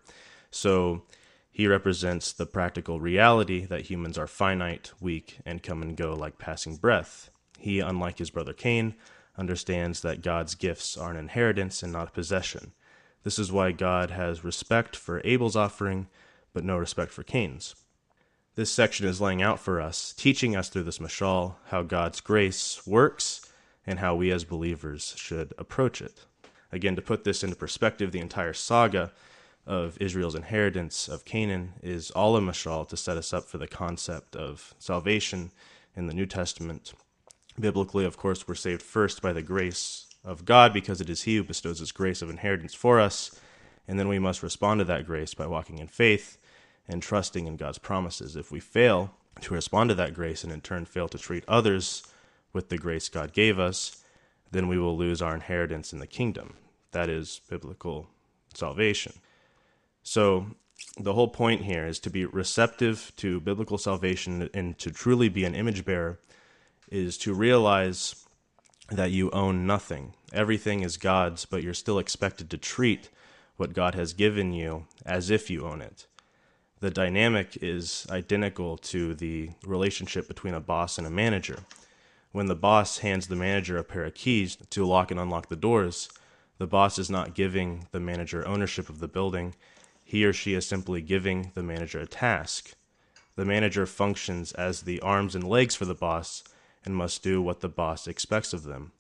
so 0.49 1.03
he 1.51 1.67
represents 1.67 2.31
the 2.31 2.45
practical 2.45 3.01
reality 3.01 3.65
that 3.65 3.87
humans 3.89 4.17
are 4.17 4.27
finite, 4.27 4.93
weak, 5.01 5.39
and 5.45 5.61
come 5.61 5.81
and 5.81 5.97
go 5.97 6.13
like 6.13 6.37
passing 6.37 6.77
breath. 6.77 7.29
He, 7.59 7.79
unlike 7.79 8.19
his 8.19 8.29
brother 8.29 8.53
Cain, 8.53 8.95
understands 9.37 10.01
that 10.01 10.21
God's 10.21 10.55
gifts 10.55 10.97
are 10.97 11.11
an 11.11 11.17
inheritance 11.17 11.83
and 11.83 11.91
not 11.91 12.07
a 12.07 12.11
possession. 12.11 12.71
This 13.23 13.37
is 13.37 13.51
why 13.51 13.71
God 13.71 14.11
has 14.11 14.43
respect 14.43 14.95
for 14.95 15.21
Abel's 15.25 15.55
offering, 15.55 16.07
but 16.53 16.63
no 16.63 16.77
respect 16.77 17.11
for 17.11 17.23
Cain's. 17.23 17.75
This 18.55 18.69
section 18.69 19.07
is 19.07 19.21
laying 19.21 19.41
out 19.41 19.61
for 19.61 19.79
us, 19.79 20.11
teaching 20.11 20.57
us 20.57 20.67
through 20.67 20.83
this 20.83 20.99
mashal 20.99 21.55
how 21.67 21.83
God's 21.83 22.19
grace 22.19 22.85
works 22.85 23.47
and 23.87 23.99
how 23.99 24.13
we 24.13 24.29
as 24.29 24.43
believers 24.43 25.13
should 25.15 25.53
approach 25.57 26.01
it. 26.01 26.25
Again, 26.69 26.97
to 26.97 27.01
put 27.01 27.23
this 27.23 27.45
into 27.45 27.55
perspective, 27.55 28.11
the 28.11 28.19
entire 28.19 28.51
saga 28.51 29.13
of 29.65 29.97
Israel's 30.01 30.35
inheritance 30.35 31.07
of 31.07 31.23
Canaan 31.23 31.75
is 31.81 32.11
all 32.11 32.35
a 32.35 32.41
mashal 32.41 32.85
to 32.89 32.97
set 32.97 33.15
us 33.15 33.31
up 33.31 33.45
for 33.45 33.57
the 33.57 33.67
concept 33.67 34.35
of 34.35 34.75
salvation 34.79 35.51
in 35.95 36.07
the 36.07 36.13
New 36.13 36.25
Testament. 36.25 36.93
Biblically, 37.57 38.03
of 38.03 38.17
course, 38.17 38.49
we're 38.49 38.55
saved 38.55 38.81
first 38.81 39.21
by 39.21 39.31
the 39.31 39.41
grace 39.41 40.07
of 40.25 40.43
God 40.43 40.73
because 40.73 40.99
it 40.99 41.09
is 41.09 41.21
He 41.21 41.37
who 41.37 41.43
bestows 41.45 41.79
His 41.79 41.93
grace 41.93 42.21
of 42.21 42.29
inheritance 42.29 42.73
for 42.73 42.99
us, 42.99 43.39
and 43.87 43.97
then 43.97 44.09
we 44.09 44.19
must 44.19 44.43
respond 44.43 44.79
to 44.79 44.85
that 44.85 45.05
grace 45.05 45.33
by 45.33 45.47
walking 45.47 45.77
in 45.77 45.87
faith 45.87 46.37
and 46.91 47.01
trusting 47.01 47.47
in 47.47 47.55
God's 47.55 47.77
promises. 47.77 48.35
If 48.35 48.51
we 48.51 48.59
fail 48.59 49.15
to 49.39 49.53
respond 49.53 49.89
to 49.89 49.95
that 49.95 50.13
grace 50.13 50.43
and 50.43 50.51
in 50.51 50.61
turn 50.61 50.85
fail 50.85 51.07
to 51.07 51.17
treat 51.17 51.45
others 51.47 52.03
with 52.53 52.69
the 52.69 52.77
grace 52.77 53.07
God 53.07 53.31
gave 53.31 53.57
us, 53.57 54.03
then 54.51 54.67
we 54.67 54.77
will 54.77 54.97
lose 54.97 55.21
our 55.21 55.33
inheritance 55.33 55.93
in 55.93 55.99
the 55.99 56.07
kingdom. 56.07 56.55
That 56.91 57.09
is 57.09 57.39
biblical 57.49 58.09
salvation. 58.53 59.13
So, 60.03 60.47
the 60.97 61.13
whole 61.13 61.27
point 61.27 61.61
here 61.61 61.85
is 61.85 61.99
to 61.99 62.09
be 62.09 62.25
receptive 62.25 63.13
to 63.17 63.39
biblical 63.39 63.77
salvation 63.77 64.49
and 64.53 64.77
to 64.79 64.91
truly 64.91 65.29
be 65.29 65.45
an 65.45 65.55
image 65.55 65.85
bearer 65.85 66.19
is 66.89 67.17
to 67.19 67.33
realize 67.35 68.25
that 68.89 69.11
you 69.11 69.29
own 69.29 69.67
nothing. 69.67 70.13
Everything 70.33 70.81
is 70.81 70.97
God's, 70.97 71.45
but 71.45 71.61
you're 71.63 71.75
still 71.75 71.99
expected 71.99 72.49
to 72.49 72.57
treat 72.57 73.09
what 73.57 73.73
God 73.73 73.93
has 73.93 74.13
given 74.13 74.53
you 74.53 74.87
as 75.05 75.29
if 75.29 75.51
you 75.51 75.65
own 75.65 75.81
it. 75.81 76.07
The 76.81 76.89
dynamic 76.89 77.59
is 77.61 78.07
identical 78.09 78.75
to 78.77 79.13
the 79.13 79.51
relationship 79.63 80.27
between 80.27 80.55
a 80.55 80.59
boss 80.59 80.97
and 80.97 81.05
a 81.05 81.11
manager. 81.11 81.59
When 82.31 82.47
the 82.47 82.55
boss 82.55 82.97
hands 82.97 83.27
the 83.27 83.35
manager 83.35 83.77
a 83.77 83.83
pair 83.83 84.03
of 84.03 84.15
keys 84.15 84.57
to 84.71 84.85
lock 84.85 85.11
and 85.11 85.19
unlock 85.19 85.49
the 85.49 85.55
doors, 85.55 86.09
the 86.57 86.65
boss 86.65 86.97
is 86.97 87.07
not 87.07 87.35
giving 87.35 87.85
the 87.91 87.99
manager 87.99 88.47
ownership 88.47 88.89
of 88.89 88.99
the 88.99 89.07
building. 89.07 89.53
He 90.03 90.25
or 90.25 90.33
she 90.33 90.55
is 90.55 90.65
simply 90.65 91.01
giving 91.01 91.51
the 91.53 91.61
manager 91.61 91.99
a 91.99 92.07
task. 92.07 92.73
The 93.35 93.45
manager 93.45 93.85
functions 93.85 94.51
as 94.53 94.81
the 94.81 94.99
arms 95.01 95.35
and 95.35 95.47
legs 95.47 95.75
for 95.75 95.85
the 95.85 95.93
boss 95.93 96.43
and 96.83 96.95
must 96.95 97.21
do 97.21 97.43
what 97.43 97.59
the 97.59 97.69
boss 97.69 98.07
expects 98.07 98.53
of 98.53 98.63
them, 98.63 98.91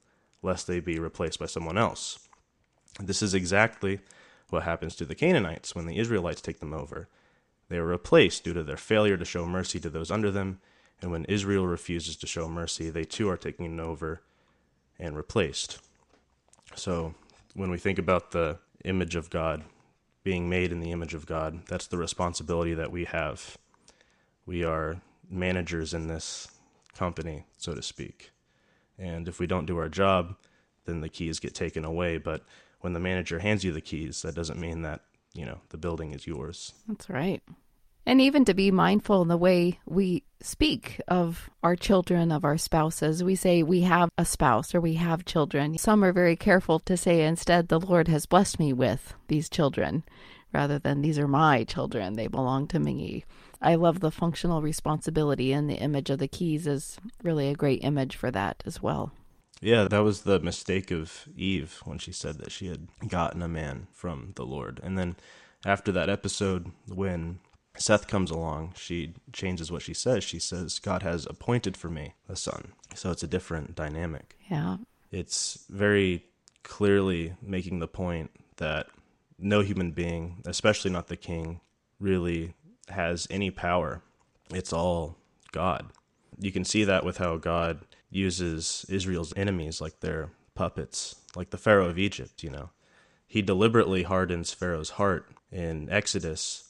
lest 0.43 0.67
they 0.67 0.79
be 0.79 0.99
replaced 0.99 1.39
by 1.39 1.47
someone 1.47 1.79
else. 1.79 2.19
This 2.99 3.23
is 3.23 3.33
exactly 3.33 4.01
what 4.51 4.63
happens 4.63 4.95
to 4.97 5.05
the 5.05 5.15
Canaanites 5.15 5.73
when 5.73 5.87
the 5.87 5.97
Israelites 5.97 6.41
take 6.41 6.59
them 6.59 6.73
over. 6.73 7.07
They 7.71 7.77
are 7.77 7.85
replaced 7.85 8.43
due 8.43 8.51
to 8.51 8.63
their 8.63 8.75
failure 8.75 9.15
to 9.15 9.23
show 9.23 9.45
mercy 9.45 9.79
to 9.79 9.89
those 9.89 10.11
under 10.11 10.29
them, 10.29 10.59
and 11.01 11.09
when 11.09 11.23
Israel 11.23 11.65
refuses 11.65 12.17
to 12.17 12.27
show 12.27 12.49
mercy, 12.49 12.89
they 12.89 13.05
too 13.05 13.29
are 13.29 13.37
taken 13.37 13.79
over 13.79 14.21
and 14.99 15.15
replaced. 15.15 15.79
So, 16.75 17.15
when 17.53 17.71
we 17.71 17.77
think 17.77 17.97
about 17.97 18.31
the 18.31 18.59
image 18.83 19.15
of 19.15 19.29
God, 19.29 19.63
being 20.21 20.49
made 20.49 20.73
in 20.73 20.81
the 20.81 20.91
image 20.91 21.13
of 21.13 21.25
God, 21.25 21.65
that's 21.67 21.87
the 21.87 21.97
responsibility 21.97 22.73
that 22.73 22.91
we 22.91 23.05
have. 23.05 23.57
We 24.45 24.65
are 24.65 24.99
managers 25.29 25.93
in 25.93 26.07
this 26.07 26.49
company, 26.93 27.45
so 27.57 27.73
to 27.73 27.81
speak. 27.81 28.31
And 28.99 29.29
if 29.29 29.39
we 29.39 29.47
don't 29.47 29.65
do 29.65 29.77
our 29.77 29.87
job, 29.87 30.35
then 30.83 30.99
the 30.99 31.07
keys 31.07 31.39
get 31.39 31.55
taken 31.55 31.85
away. 31.85 32.17
But 32.17 32.43
when 32.81 32.91
the 32.91 32.99
manager 32.99 33.39
hands 33.39 33.63
you 33.63 33.71
the 33.71 33.79
keys, 33.79 34.23
that 34.23 34.35
doesn't 34.35 34.59
mean 34.59 34.81
that, 34.81 35.05
you 35.33 35.45
know, 35.45 35.61
the 35.69 35.77
building 35.77 36.13
is 36.13 36.27
yours. 36.27 36.73
That's 36.87 37.09
right. 37.09 37.41
And 38.05 38.19
even 38.19 38.45
to 38.45 38.53
be 38.53 38.71
mindful 38.71 39.21
in 39.21 39.27
the 39.27 39.37
way 39.37 39.79
we 39.85 40.23
speak 40.41 40.99
of 41.07 41.49
our 41.61 41.75
children, 41.75 42.31
of 42.31 42.43
our 42.43 42.57
spouses. 42.57 43.23
We 43.23 43.35
say 43.35 43.61
we 43.61 43.81
have 43.81 44.09
a 44.17 44.25
spouse 44.25 44.73
or 44.73 44.81
we 44.81 44.95
have 44.95 45.23
children. 45.23 45.77
Some 45.77 46.03
are 46.03 46.11
very 46.11 46.35
careful 46.35 46.79
to 46.79 46.97
say 46.97 47.23
instead, 47.23 47.67
the 47.67 47.79
Lord 47.79 48.07
has 48.07 48.25
blessed 48.25 48.59
me 48.59 48.73
with 48.73 49.13
these 49.27 49.49
children, 49.49 50.03
rather 50.51 50.79
than 50.79 51.01
these 51.01 51.19
are 51.19 51.27
my 51.27 51.63
children, 51.63 52.13
they 52.13 52.27
belong 52.27 52.67
to 52.69 52.79
me. 52.79 53.23
I 53.61 53.75
love 53.75 53.99
the 53.99 54.09
functional 54.09 54.63
responsibility, 54.63 55.53
and 55.53 55.69
the 55.69 55.75
image 55.75 56.09
of 56.09 56.17
the 56.17 56.27
keys 56.27 56.65
is 56.65 56.97
really 57.21 57.49
a 57.49 57.55
great 57.55 57.83
image 57.83 58.15
for 58.15 58.31
that 58.31 58.63
as 58.65 58.81
well. 58.81 59.11
Yeah, 59.61 59.87
that 59.87 59.99
was 59.99 60.21
the 60.21 60.39
mistake 60.39 60.89
of 60.89 61.27
Eve 61.37 61.79
when 61.85 61.99
she 61.99 62.11
said 62.11 62.39
that 62.39 62.51
she 62.51 62.67
had 62.67 62.87
gotten 63.07 63.41
a 63.41 63.47
man 63.47 63.87
from 63.91 64.33
the 64.35 64.45
Lord. 64.45 64.79
And 64.83 64.97
then 64.97 65.15
after 65.63 65.91
that 65.91 66.09
episode, 66.09 66.71
when 66.87 67.39
Seth 67.77 68.07
comes 68.07 68.31
along, 68.31 68.73
she 68.75 69.13
changes 69.31 69.71
what 69.71 69.83
she 69.83 69.93
says. 69.93 70.23
She 70.23 70.39
says, 70.39 70.79
God 70.79 71.03
has 71.03 71.27
appointed 71.29 71.77
for 71.77 71.89
me 71.89 72.15
a 72.27 72.35
son. 72.35 72.73
So 72.95 73.11
it's 73.11 73.23
a 73.23 73.27
different 73.27 73.75
dynamic. 73.75 74.35
Yeah. 74.49 74.77
It's 75.11 75.63
very 75.69 76.25
clearly 76.63 77.35
making 77.41 77.79
the 77.79 77.87
point 77.87 78.31
that 78.57 78.87
no 79.37 79.61
human 79.61 79.91
being, 79.91 80.41
especially 80.45 80.91
not 80.91 81.07
the 81.07 81.15
king, 81.15 81.61
really 81.99 82.55
has 82.89 83.27
any 83.29 83.51
power. 83.51 84.01
It's 84.51 84.73
all 84.73 85.17
God. 85.51 85.91
You 86.39 86.51
can 86.51 86.65
see 86.65 86.83
that 86.83 87.05
with 87.05 87.17
how 87.17 87.37
God 87.37 87.85
uses 88.11 88.85
Israel's 88.89 89.33
enemies 89.35 89.81
like 89.81 90.01
their 90.01 90.29
puppets, 90.53 91.15
like 91.35 91.49
the 91.49 91.57
Pharaoh 91.57 91.89
of 91.89 91.97
Egypt, 91.97 92.43
you 92.43 92.49
know. 92.49 92.69
He 93.25 93.41
deliberately 93.41 94.03
hardens 94.03 94.51
Pharaoh's 94.51 94.91
heart 94.91 95.25
in 95.51 95.89
Exodus 95.89 96.69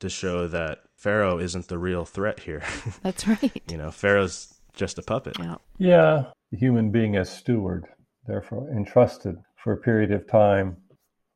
to 0.00 0.08
show 0.08 0.48
that 0.48 0.80
Pharaoh 0.96 1.38
isn't 1.38 1.68
the 1.68 1.78
real 1.78 2.04
threat 2.04 2.40
here. 2.40 2.62
That's 3.02 3.28
right. 3.28 3.62
you 3.68 3.76
know, 3.76 3.90
Pharaoh's 3.90 4.54
just 4.72 4.98
a 4.98 5.02
puppet. 5.02 5.36
Yeah. 5.38 5.56
Yeah, 5.78 6.24
the 6.50 6.56
human 6.56 6.90
being 6.90 7.16
as 7.16 7.30
steward, 7.30 7.86
therefore 8.26 8.68
entrusted 8.70 9.36
for 9.62 9.74
a 9.74 9.76
period 9.76 10.10
of 10.10 10.26
time 10.26 10.76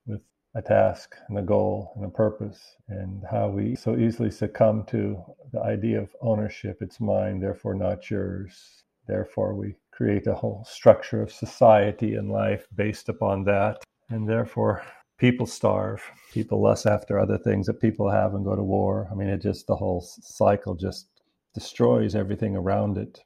with 0.06 0.22
a 0.54 0.62
task 0.62 1.14
and 1.28 1.38
a 1.38 1.42
goal 1.42 1.92
and 1.96 2.04
a 2.04 2.08
purpose, 2.08 2.76
and 2.88 3.22
how 3.30 3.48
we 3.48 3.76
so 3.76 3.96
easily 3.96 4.30
succumb 4.30 4.84
to 4.86 5.22
the 5.52 5.60
idea 5.60 6.00
of 6.00 6.14
ownership. 6.22 6.78
It's 6.80 7.00
mine, 7.00 7.40
therefore 7.40 7.74
not 7.74 8.10
yours. 8.10 8.84
Therefore, 9.06 9.54
we 9.54 9.76
create 9.92 10.26
a 10.26 10.34
whole 10.34 10.64
structure 10.68 11.22
of 11.22 11.32
society 11.32 12.14
and 12.14 12.30
life 12.30 12.66
based 12.74 13.08
upon 13.08 13.44
that. 13.44 13.82
And 14.10 14.28
therefore, 14.28 14.82
people 15.18 15.46
starve, 15.46 16.02
people 16.32 16.60
lust 16.60 16.86
after 16.86 17.18
other 17.18 17.38
things 17.38 17.66
that 17.66 17.80
people 17.80 18.10
have 18.10 18.34
and 18.34 18.44
go 18.44 18.54
to 18.54 18.62
war. 18.62 19.08
I 19.10 19.14
mean, 19.14 19.28
it 19.28 19.42
just, 19.42 19.66
the 19.66 19.76
whole 19.76 20.02
cycle 20.02 20.74
just 20.74 21.08
destroys 21.54 22.14
everything 22.14 22.56
around 22.56 22.98
it. 22.98 23.24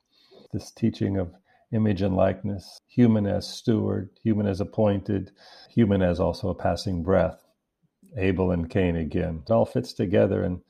This 0.52 0.70
teaching 0.70 1.18
of 1.18 1.34
image 1.72 2.02
and 2.02 2.16
likeness, 2.16 2.78
human 2.88 3.26
as 3.26 3.48
steward, 3.48 4.10
human 4.22 4.46
as 4.46 4.60
appointed, 4.60 5.32
human 5.68 6.02
as 6.02 6.20
also 6.20 6.48
a 6.48 6.54
passing 6.54 7.02
breath. 7.02 7.44
Abel 8.16 8.50
and 8.50 8.68
Cain 8.68 8.96
again. 8.96 9.42
It 9.46 9.52
all 9.52 9.64
fits 9.64 9.92
together 9.92 10.44
in, 10.44 10.60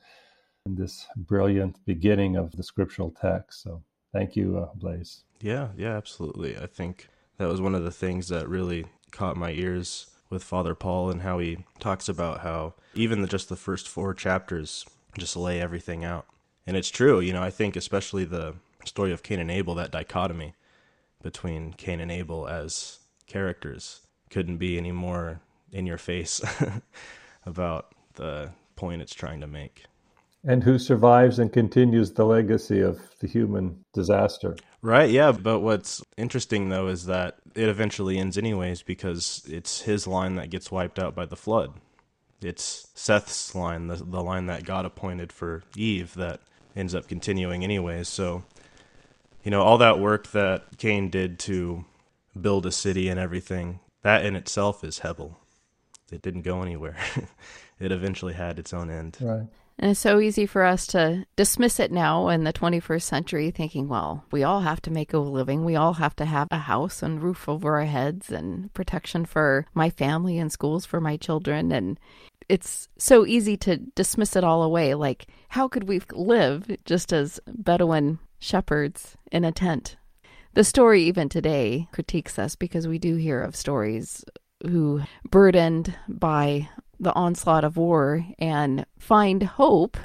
in 0.65 0.75
this 0.75 1.07
brilliant 1.15 1.83
beginning 1.85 2.35
of 2.35 2.51
the 2.51 2.63
scriptural 2.63 3.11
text. 3.19 3.63
So 3.63 3.83
thank 4.13 4.35
you, 4.35 4.57
uh, 4.57 4.69
Blaise. 4.75 5.23
Yeah, 5.39 5.69
yeah, 5.77 5.95
absolutely. 5.97 6.57
I 6.57 6.67
think 6.67 7.07
that 7.37 7.47
was 7.47 7.61
one 7.61 7.75
of 7.75 7.83
the 7.83 7.91
things 7.91 8.27
that 8.29 8.47
really 8.47 8.85
caught 9.11 9.37
my 9.37 9.51
ears 9.51 10.07
with 10.29 10.43
Father 10.43 10.75
Paul 10.75 11.09
and 11.09 11.21
how 11.21 11.39
he 11.39 11.65
talks 11.79 12.07
about 12.07 12.41
how 12.41 12.73
even 12.93 13.21
the, 13.21 13.27
just 13.27 13.49
the 13.49 13.55
first 13.55 13.87
four 13.87 14.13
chapters 14.13 14.85
just 15.17 15.35
lay 15.35 15.59
everything 15.59 16.05
out. 16.05 16.25
And 16.65 16.77
it's 16.77 16.89
true, 16.89 17.19
you 17.19 17.33
know, 17.33 17.43
I 17.43 17.49
think 17.49 17.75
especially 17.75 18.23
the 18.23 18.55
story 18.85 19.11
of 19.11 19.23
Cain 19.23 19.39
and 19.39 19.51
Abel, 19.51 19.75
that 19.75 19.91
dichotomy 19.91 20.55
between 21.21 21.73
Cain 21.73 21.99
and 21.99 22.11
Abel 22.11 22.47
as 22.47 22.99
characters 23.27 24.01
couldn't 24.29 24.57
be 24.57 24.77
any 24.77 24.91
more 24.91 25.41
in 25.71 25.85
your 25.85 25.97
face 25.97 26.41
about 27.45 27.93
the 28.15 28.51
point 28.75 29.01
it's 29.01 29.13
trying 29.13 29.41
to 29.41 29.47
make. 29.47 29.85
And 30.43 30.63
who 30.63 30.79
survives 30.79 31.37
and 31.37 31.53
continues 31.53 32.11
the 32.11 32.25
legacy 32.25 32.81
of 32.81 32.99
the 33.19 33.27
human 33.27 33.85
disaster. 33.93 34.55
Right, 34.81 35.09
yeah. 35.09 35.31
But 35.31 35.59
what's 35.59 36.01
interesting, 36.17 36.69
though, 36.69 36.87
is 36.87 37.05
that 37.05 37.37
it 37.53 37.69
eventually 37.69 38.17
ends 38.17 38.37
anyways 38.37 38.81
because 38.81 39.43
it's 39.47 39.81
his 39.81 40.07
line 40.07 40.35
that 40.35 40.49
gets 40.49 40.71
wiped 40.71 40.97
out 40.97 41.13
by 41.13 41.25
the 41.25 41.35
flood. 41.35 41.73
It's 42.41 42.87
Seth's 42.95 43.53
line, 43.53 43.87
the, 43.87 43.97
the 43.97 44.23
line 44.23 44.47
that 44.47 44.63
God 44.63 44.85
appointed 44.85 45.31
for 45.31 45.61
Eve, 45.75 46.15
that 46.15 46.39
ends 46.75 46.95
up 46.95 47.07
continuing 47.07 47.63
anyways. 47.63 48.07
So, 48.07 48.43
you 49.43 49.51
know, 49.51 49.61
all 49.61 49.77
that 49.77 49.99
work 49.99 50.31
that 50.31 50.77
Cain 50.79 51.09
did 51.09 51.37
to 51.39 51.85
build 52.39 52.65
a 52.65 52.71
city 52.71 53.09
and 53.09 53.19
everything, 53.19 53.79
that 54.01 54.25
in 54.25 54.35
itself 54.35 54.83
is 54.83 54.99
Hebel. 54.99 55.37
It 56.11 56.23
didn't 56.23 56.41
go 56.41 56.63
anywhere. 56.63 56.97
it 57.79 57.91
eventually 57.91 58.33
had 58.33 58.57
its 58.57 58.73
own 58.73 58.89
end. 58.89 59.17
Right. 59.21 59.47
And 59.81 59.89
it's 59.89 59.99
so 59.99 60.19
easy 60.19 60.45
for 60.45 60.63
us 60.63 60.85
to 60.87 61.25
dismiss 61.35 61.79
it 61.79 61.91
now 61.91 62.29
in 62.29 62.43
the 62.43 62.53
21st 62.53 63.01
century, 63.01 63.49
thinking, 63.49 63.87
well, 63.87 64.23
we 64.31 64.43
all 64.43 64.61
have 64.61 64.79
to 64.83 64.91
make 64.91 65.11
a 65.11 65.17
living. 65.17 65.65
We 65.65 65.75
all 65.75 65.93
have 65.93 66.15
to 66.17 66.25
have 66.25 66.47
a 66.51 66.59
house 66.59 67.01
and 67.01 67.21
roof 67.21 67.49
over 67.49 67.79
our 67.79 67.85
heads 67.85 68.31
and 68.31 68.71
protection 68.75 69.25
for 69.25 69.65
my 69.73 69.89
family 69.89 70.37
and 70.37 70.51
schools 70.51 70.85
for 70.85 71.01
my 71.01 71.17
children. 71.17 71.71
And 71.71 71.99
it's 72.47 72.89
so 72.99 73.25
easy 73.25 73.57
to 73.57 73.77
dismiss 73.77 74.35
it 74.35 74.43
all 74.43 74.61
away. 74.61 74.93
Like, 74.93 75.25
how 75.49 75.67
could 75.67 75.87
we 75.87 75.99
live 76.13 76.77
just 76.85 77.11
as 77.11 77.39
Bedouin 77.47 78.19
shepherds 78.37 79.17
in 79.31 79.43
a 79.43 79.51
tent? 79.51 79.97
The 80.53 80.63
story, 80.63 81.01
even 81.05 81.27
today, 81.27 81.87
critiques 81.91 82.37
us 82.37 82.55
because 82.55 82.87
we 82.87 82.99
do 82.99 83.15
hear 83.15 83.41
of 83.41 83.55
stories 83.55 84.23
who, 84.63 85.01
burdened 85.31 85.95
by 86.07 86.69
the 87.01 87.13
onslaught 87.13 87.63
of 87.63 87.75
war, 87.75 88.25
and 88.39 88.85
find 88.97 89.43
hope 89.43 89.97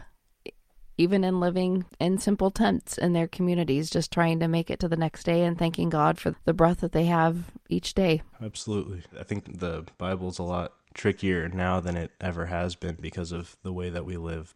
even 0.98 1.24
in 1.24 1.40
living 1.40 1.84
in 2.00 2.18
simple 2.18 2.50
tents 2.50 2.96
in 2.96 3.12
their 3.12 3.28
communities, 3.28 3.90
just 3.90 4.10
trying 4.10 4.40
to 4.40 4.48
make 4.48 4.70
it 4.70 4.80
to 4.80 4.88
the 4.88 4.96
next 4.96 5.24
day 5.24 5.44
and 5.44 5.58
thanking 5.58 5.90
God 5.90 6.18
for 6.18 6.34
the 6.44 6.54
breath 6.54 6.80
that 6.80 6.92
they 6.92 7.04
have 7.04 7.52
each 7.68 7.94
day. 7.94 8.22
Absolutely. 8.42 9.02
I 9.18 9.22
think 9.22 9.58
the 9.58 9.84
Bible's 9.98 10.38
a 10.38 10.42
lot 10.42 10.72
trickier 10.94 11.48
now 11.48 11.80
than 11.80 11.96
it 11.96 12.12
ever 12.20 12.46
has 12.46 12.74
been 12.74 12.96
because 12.98 13.30
of 13.30 13.56
the 13.62 13.72
way 13.72 13.90
that 13.90 14.06
we 14.06 14.16
live. 14.16 14.54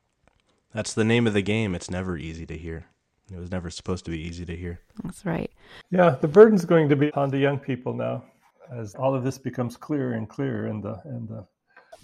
That's 0.73 0.94
the 0.94 1.04
name 1.04 1.26
of 1.26 1.35
the 1.35 1.42
game. 1.42 1.75
It's 1.75 1.90
never 1.90 2.16
easy 2.16 2.47
to 2.47 2.56
hear. 2.56 2.87
It 3.30 3.38
was 3.38 3.50
never 3.50 3.70
supposed 3.70 4.06
to 4.06 4.11
be 4.11 4.18
easy 4.18 4.47
to 4.47 4.56
hear. 4.56 4.80
That's 5.04 5.26
right. 5.26 5.50
Yeah, 5.90 6.16
the 6.20 6.28
burden's 6.28 6.64
going 6.64 6.88
to 6.88 6.97
be 6.97 7.12
on 7.12 7.30
the 7.30 7.38
young 7.38 7.59
people 7.59 7.92
now 7.92 8.25
as 8.73 8.94
all 8.94 9.14
of 9.14 9.25
this 9.25 9.37
becomes 9.37 9.76
clearer 9.76 10.12
and 10.12 10.28
clearer 10.28 10.66
and 10.66 10.82
the 10.82 11.00
and 11.04 11.28
the 11.28 11.44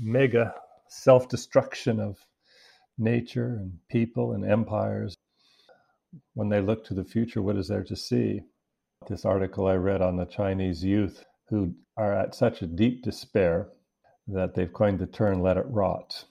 mega 0.01 0.55
self-destruction 0.89 2.01
of 2.01 2.19
nature 2.99 3.57
and 3.61 3.79
people 3.89 4.33
and 4.33 4.45
empires. 4.45 5.15
When 6.35 6.49
they 6.49 6.61
look 6.61 6.85
to 6.87 6.95
the 6.95 7.05
future, 7.05 7.43
what 7.43 7.57
is 7.57 7.69
there 7.69 7.85
to 7.85 7.97
see? 7.97 8.43
This 9.09 9.25
article 9.25 9.67
I 9.67 9.75
read 9.75 10.03
on 10.03 10.17
the 10.17 10.25
Chinese 10.25 10.83
youth 10.85 11.25
who 11.49 11.75
are 11.97 12.13
at 12.13 12.35
such 12.35 12.63
a 12.63 12.67
deep 12.67 13.03
despair 13.03 13.69
that 14.29 14.55
they've 14.55 14.73
coined 14.73 14.99
the 14.99 15.07
term 15.07 15.41
let 15.41 15.57
it 15.57 15.67
rot. 15.69 16.25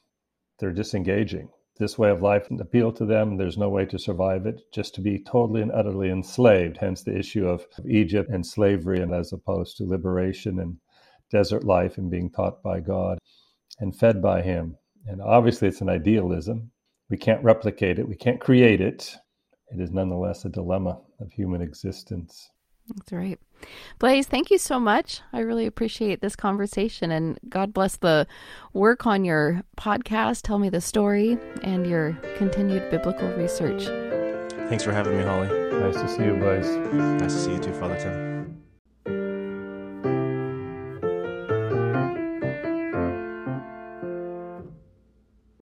They're 0.60 0.72
disengaging. 0.72 1.50
This 1.78 1.98
way 1.98 2.10
of 2.10 2.22
life 2.22 2.48
appealed 2.60 2.96
to 2.98 3.06
them. 3.06 3.38
There's 3.38 3.58
no 3.58 3.70
way 3.70 3.86
to 3.86 4.00
survive 4.00 4.46
it, 4.46 4.62
just 4.74 4.96
to 4.96 5.02
be 5.02 5.20
totally 5.20 5.62
and 5.62 5.72
utterly 5.72 6.10
enslaved. 6.10 6.78
Hence 6.78 7.04
the 7.04 7.18
issue 7.18 7.48
of 7.48 7.66
Egypt 7.88 8.30
and 8.30 8.46
slavery, 8.46 9.02
and 9.02 9.14
as 9.14 9.34
opposed 9.34 9.78
to 9.78 9.84
liberation 9.84 10.60
and 10.60 10.78
desert 11.32 11.66
life 11.66 11.98
and 11.98 12.10
being 12.10 12.30
taught 12.30 12.64
by 12.64 12.80
God 12.80 13.20
and 13.80 13.96
fed 13.96 14.22
by 14.22 14.42
Him. 14.42 14.78
And 15.08 15.22
obviously, 15.22 15.68
it's 15.68 15.82
an 15.82 15.90
idealism. 15.90 16.72
We 17.10 17.18
can't 17.18 17.44
replicate 17.44 18.00
it, 18.00 18.08
we 18.08 18.16
can't 18.16 18.42
create 18.42 18.82
it. 18.82 19.16
It 19.70 19.82
is 19.82 19.92
nonetheless 19.92 20.46
a 20.46 20.50
dilemma 20.50 21.00
of 21.20 21.32
human 21.32 21.62
existence. 21.62 22.50
That's 22.88 23.12
right. 23.12 23.40
Blaise, 23.98 24.28
thank 24.28 24.52
you 24.52 24.58
so 24.58 24.80
much. 24.80 25.22
I 25.34 25.40
really 25.40 25.66
appreciate 25.66 26.22
this 26.22 26.36
conversation 26.36 27.12
and 27.12 27.40
God 27.50 27.74
bless 27.74 27.98
the 27.98 28.28
work 28.74 29.08
on 29.08 29.26
your 29.26 29.64
podcast, 29.78 30.44
Tell 30.44 30.60
Me 30.60 30.70
the 30.70 30.82
Story, 30.82 31.40
and 31.64 31.88
your 31.88 32.14
continued 32.38 32.92
biblical 32.92 33.28
research. 33.30 33.86
Thanks 34.70 34.84
for 34.84 34.92
having 34.92 35.18
me, 35.18 35.24
Holly. 35.24 35.48
Nice 35.80 35.96
to 35.96 36.08
see 36.08 36.26
you, 36.26 36.36
Blaise. 36.36 36.70
Nice 37.22 37.34
to 37.34 37.40
see 37.40 37.52
you 37.54 37.60
too, 37.60 37.74
Father 37.74 37.98
Tim. 37.98 38.35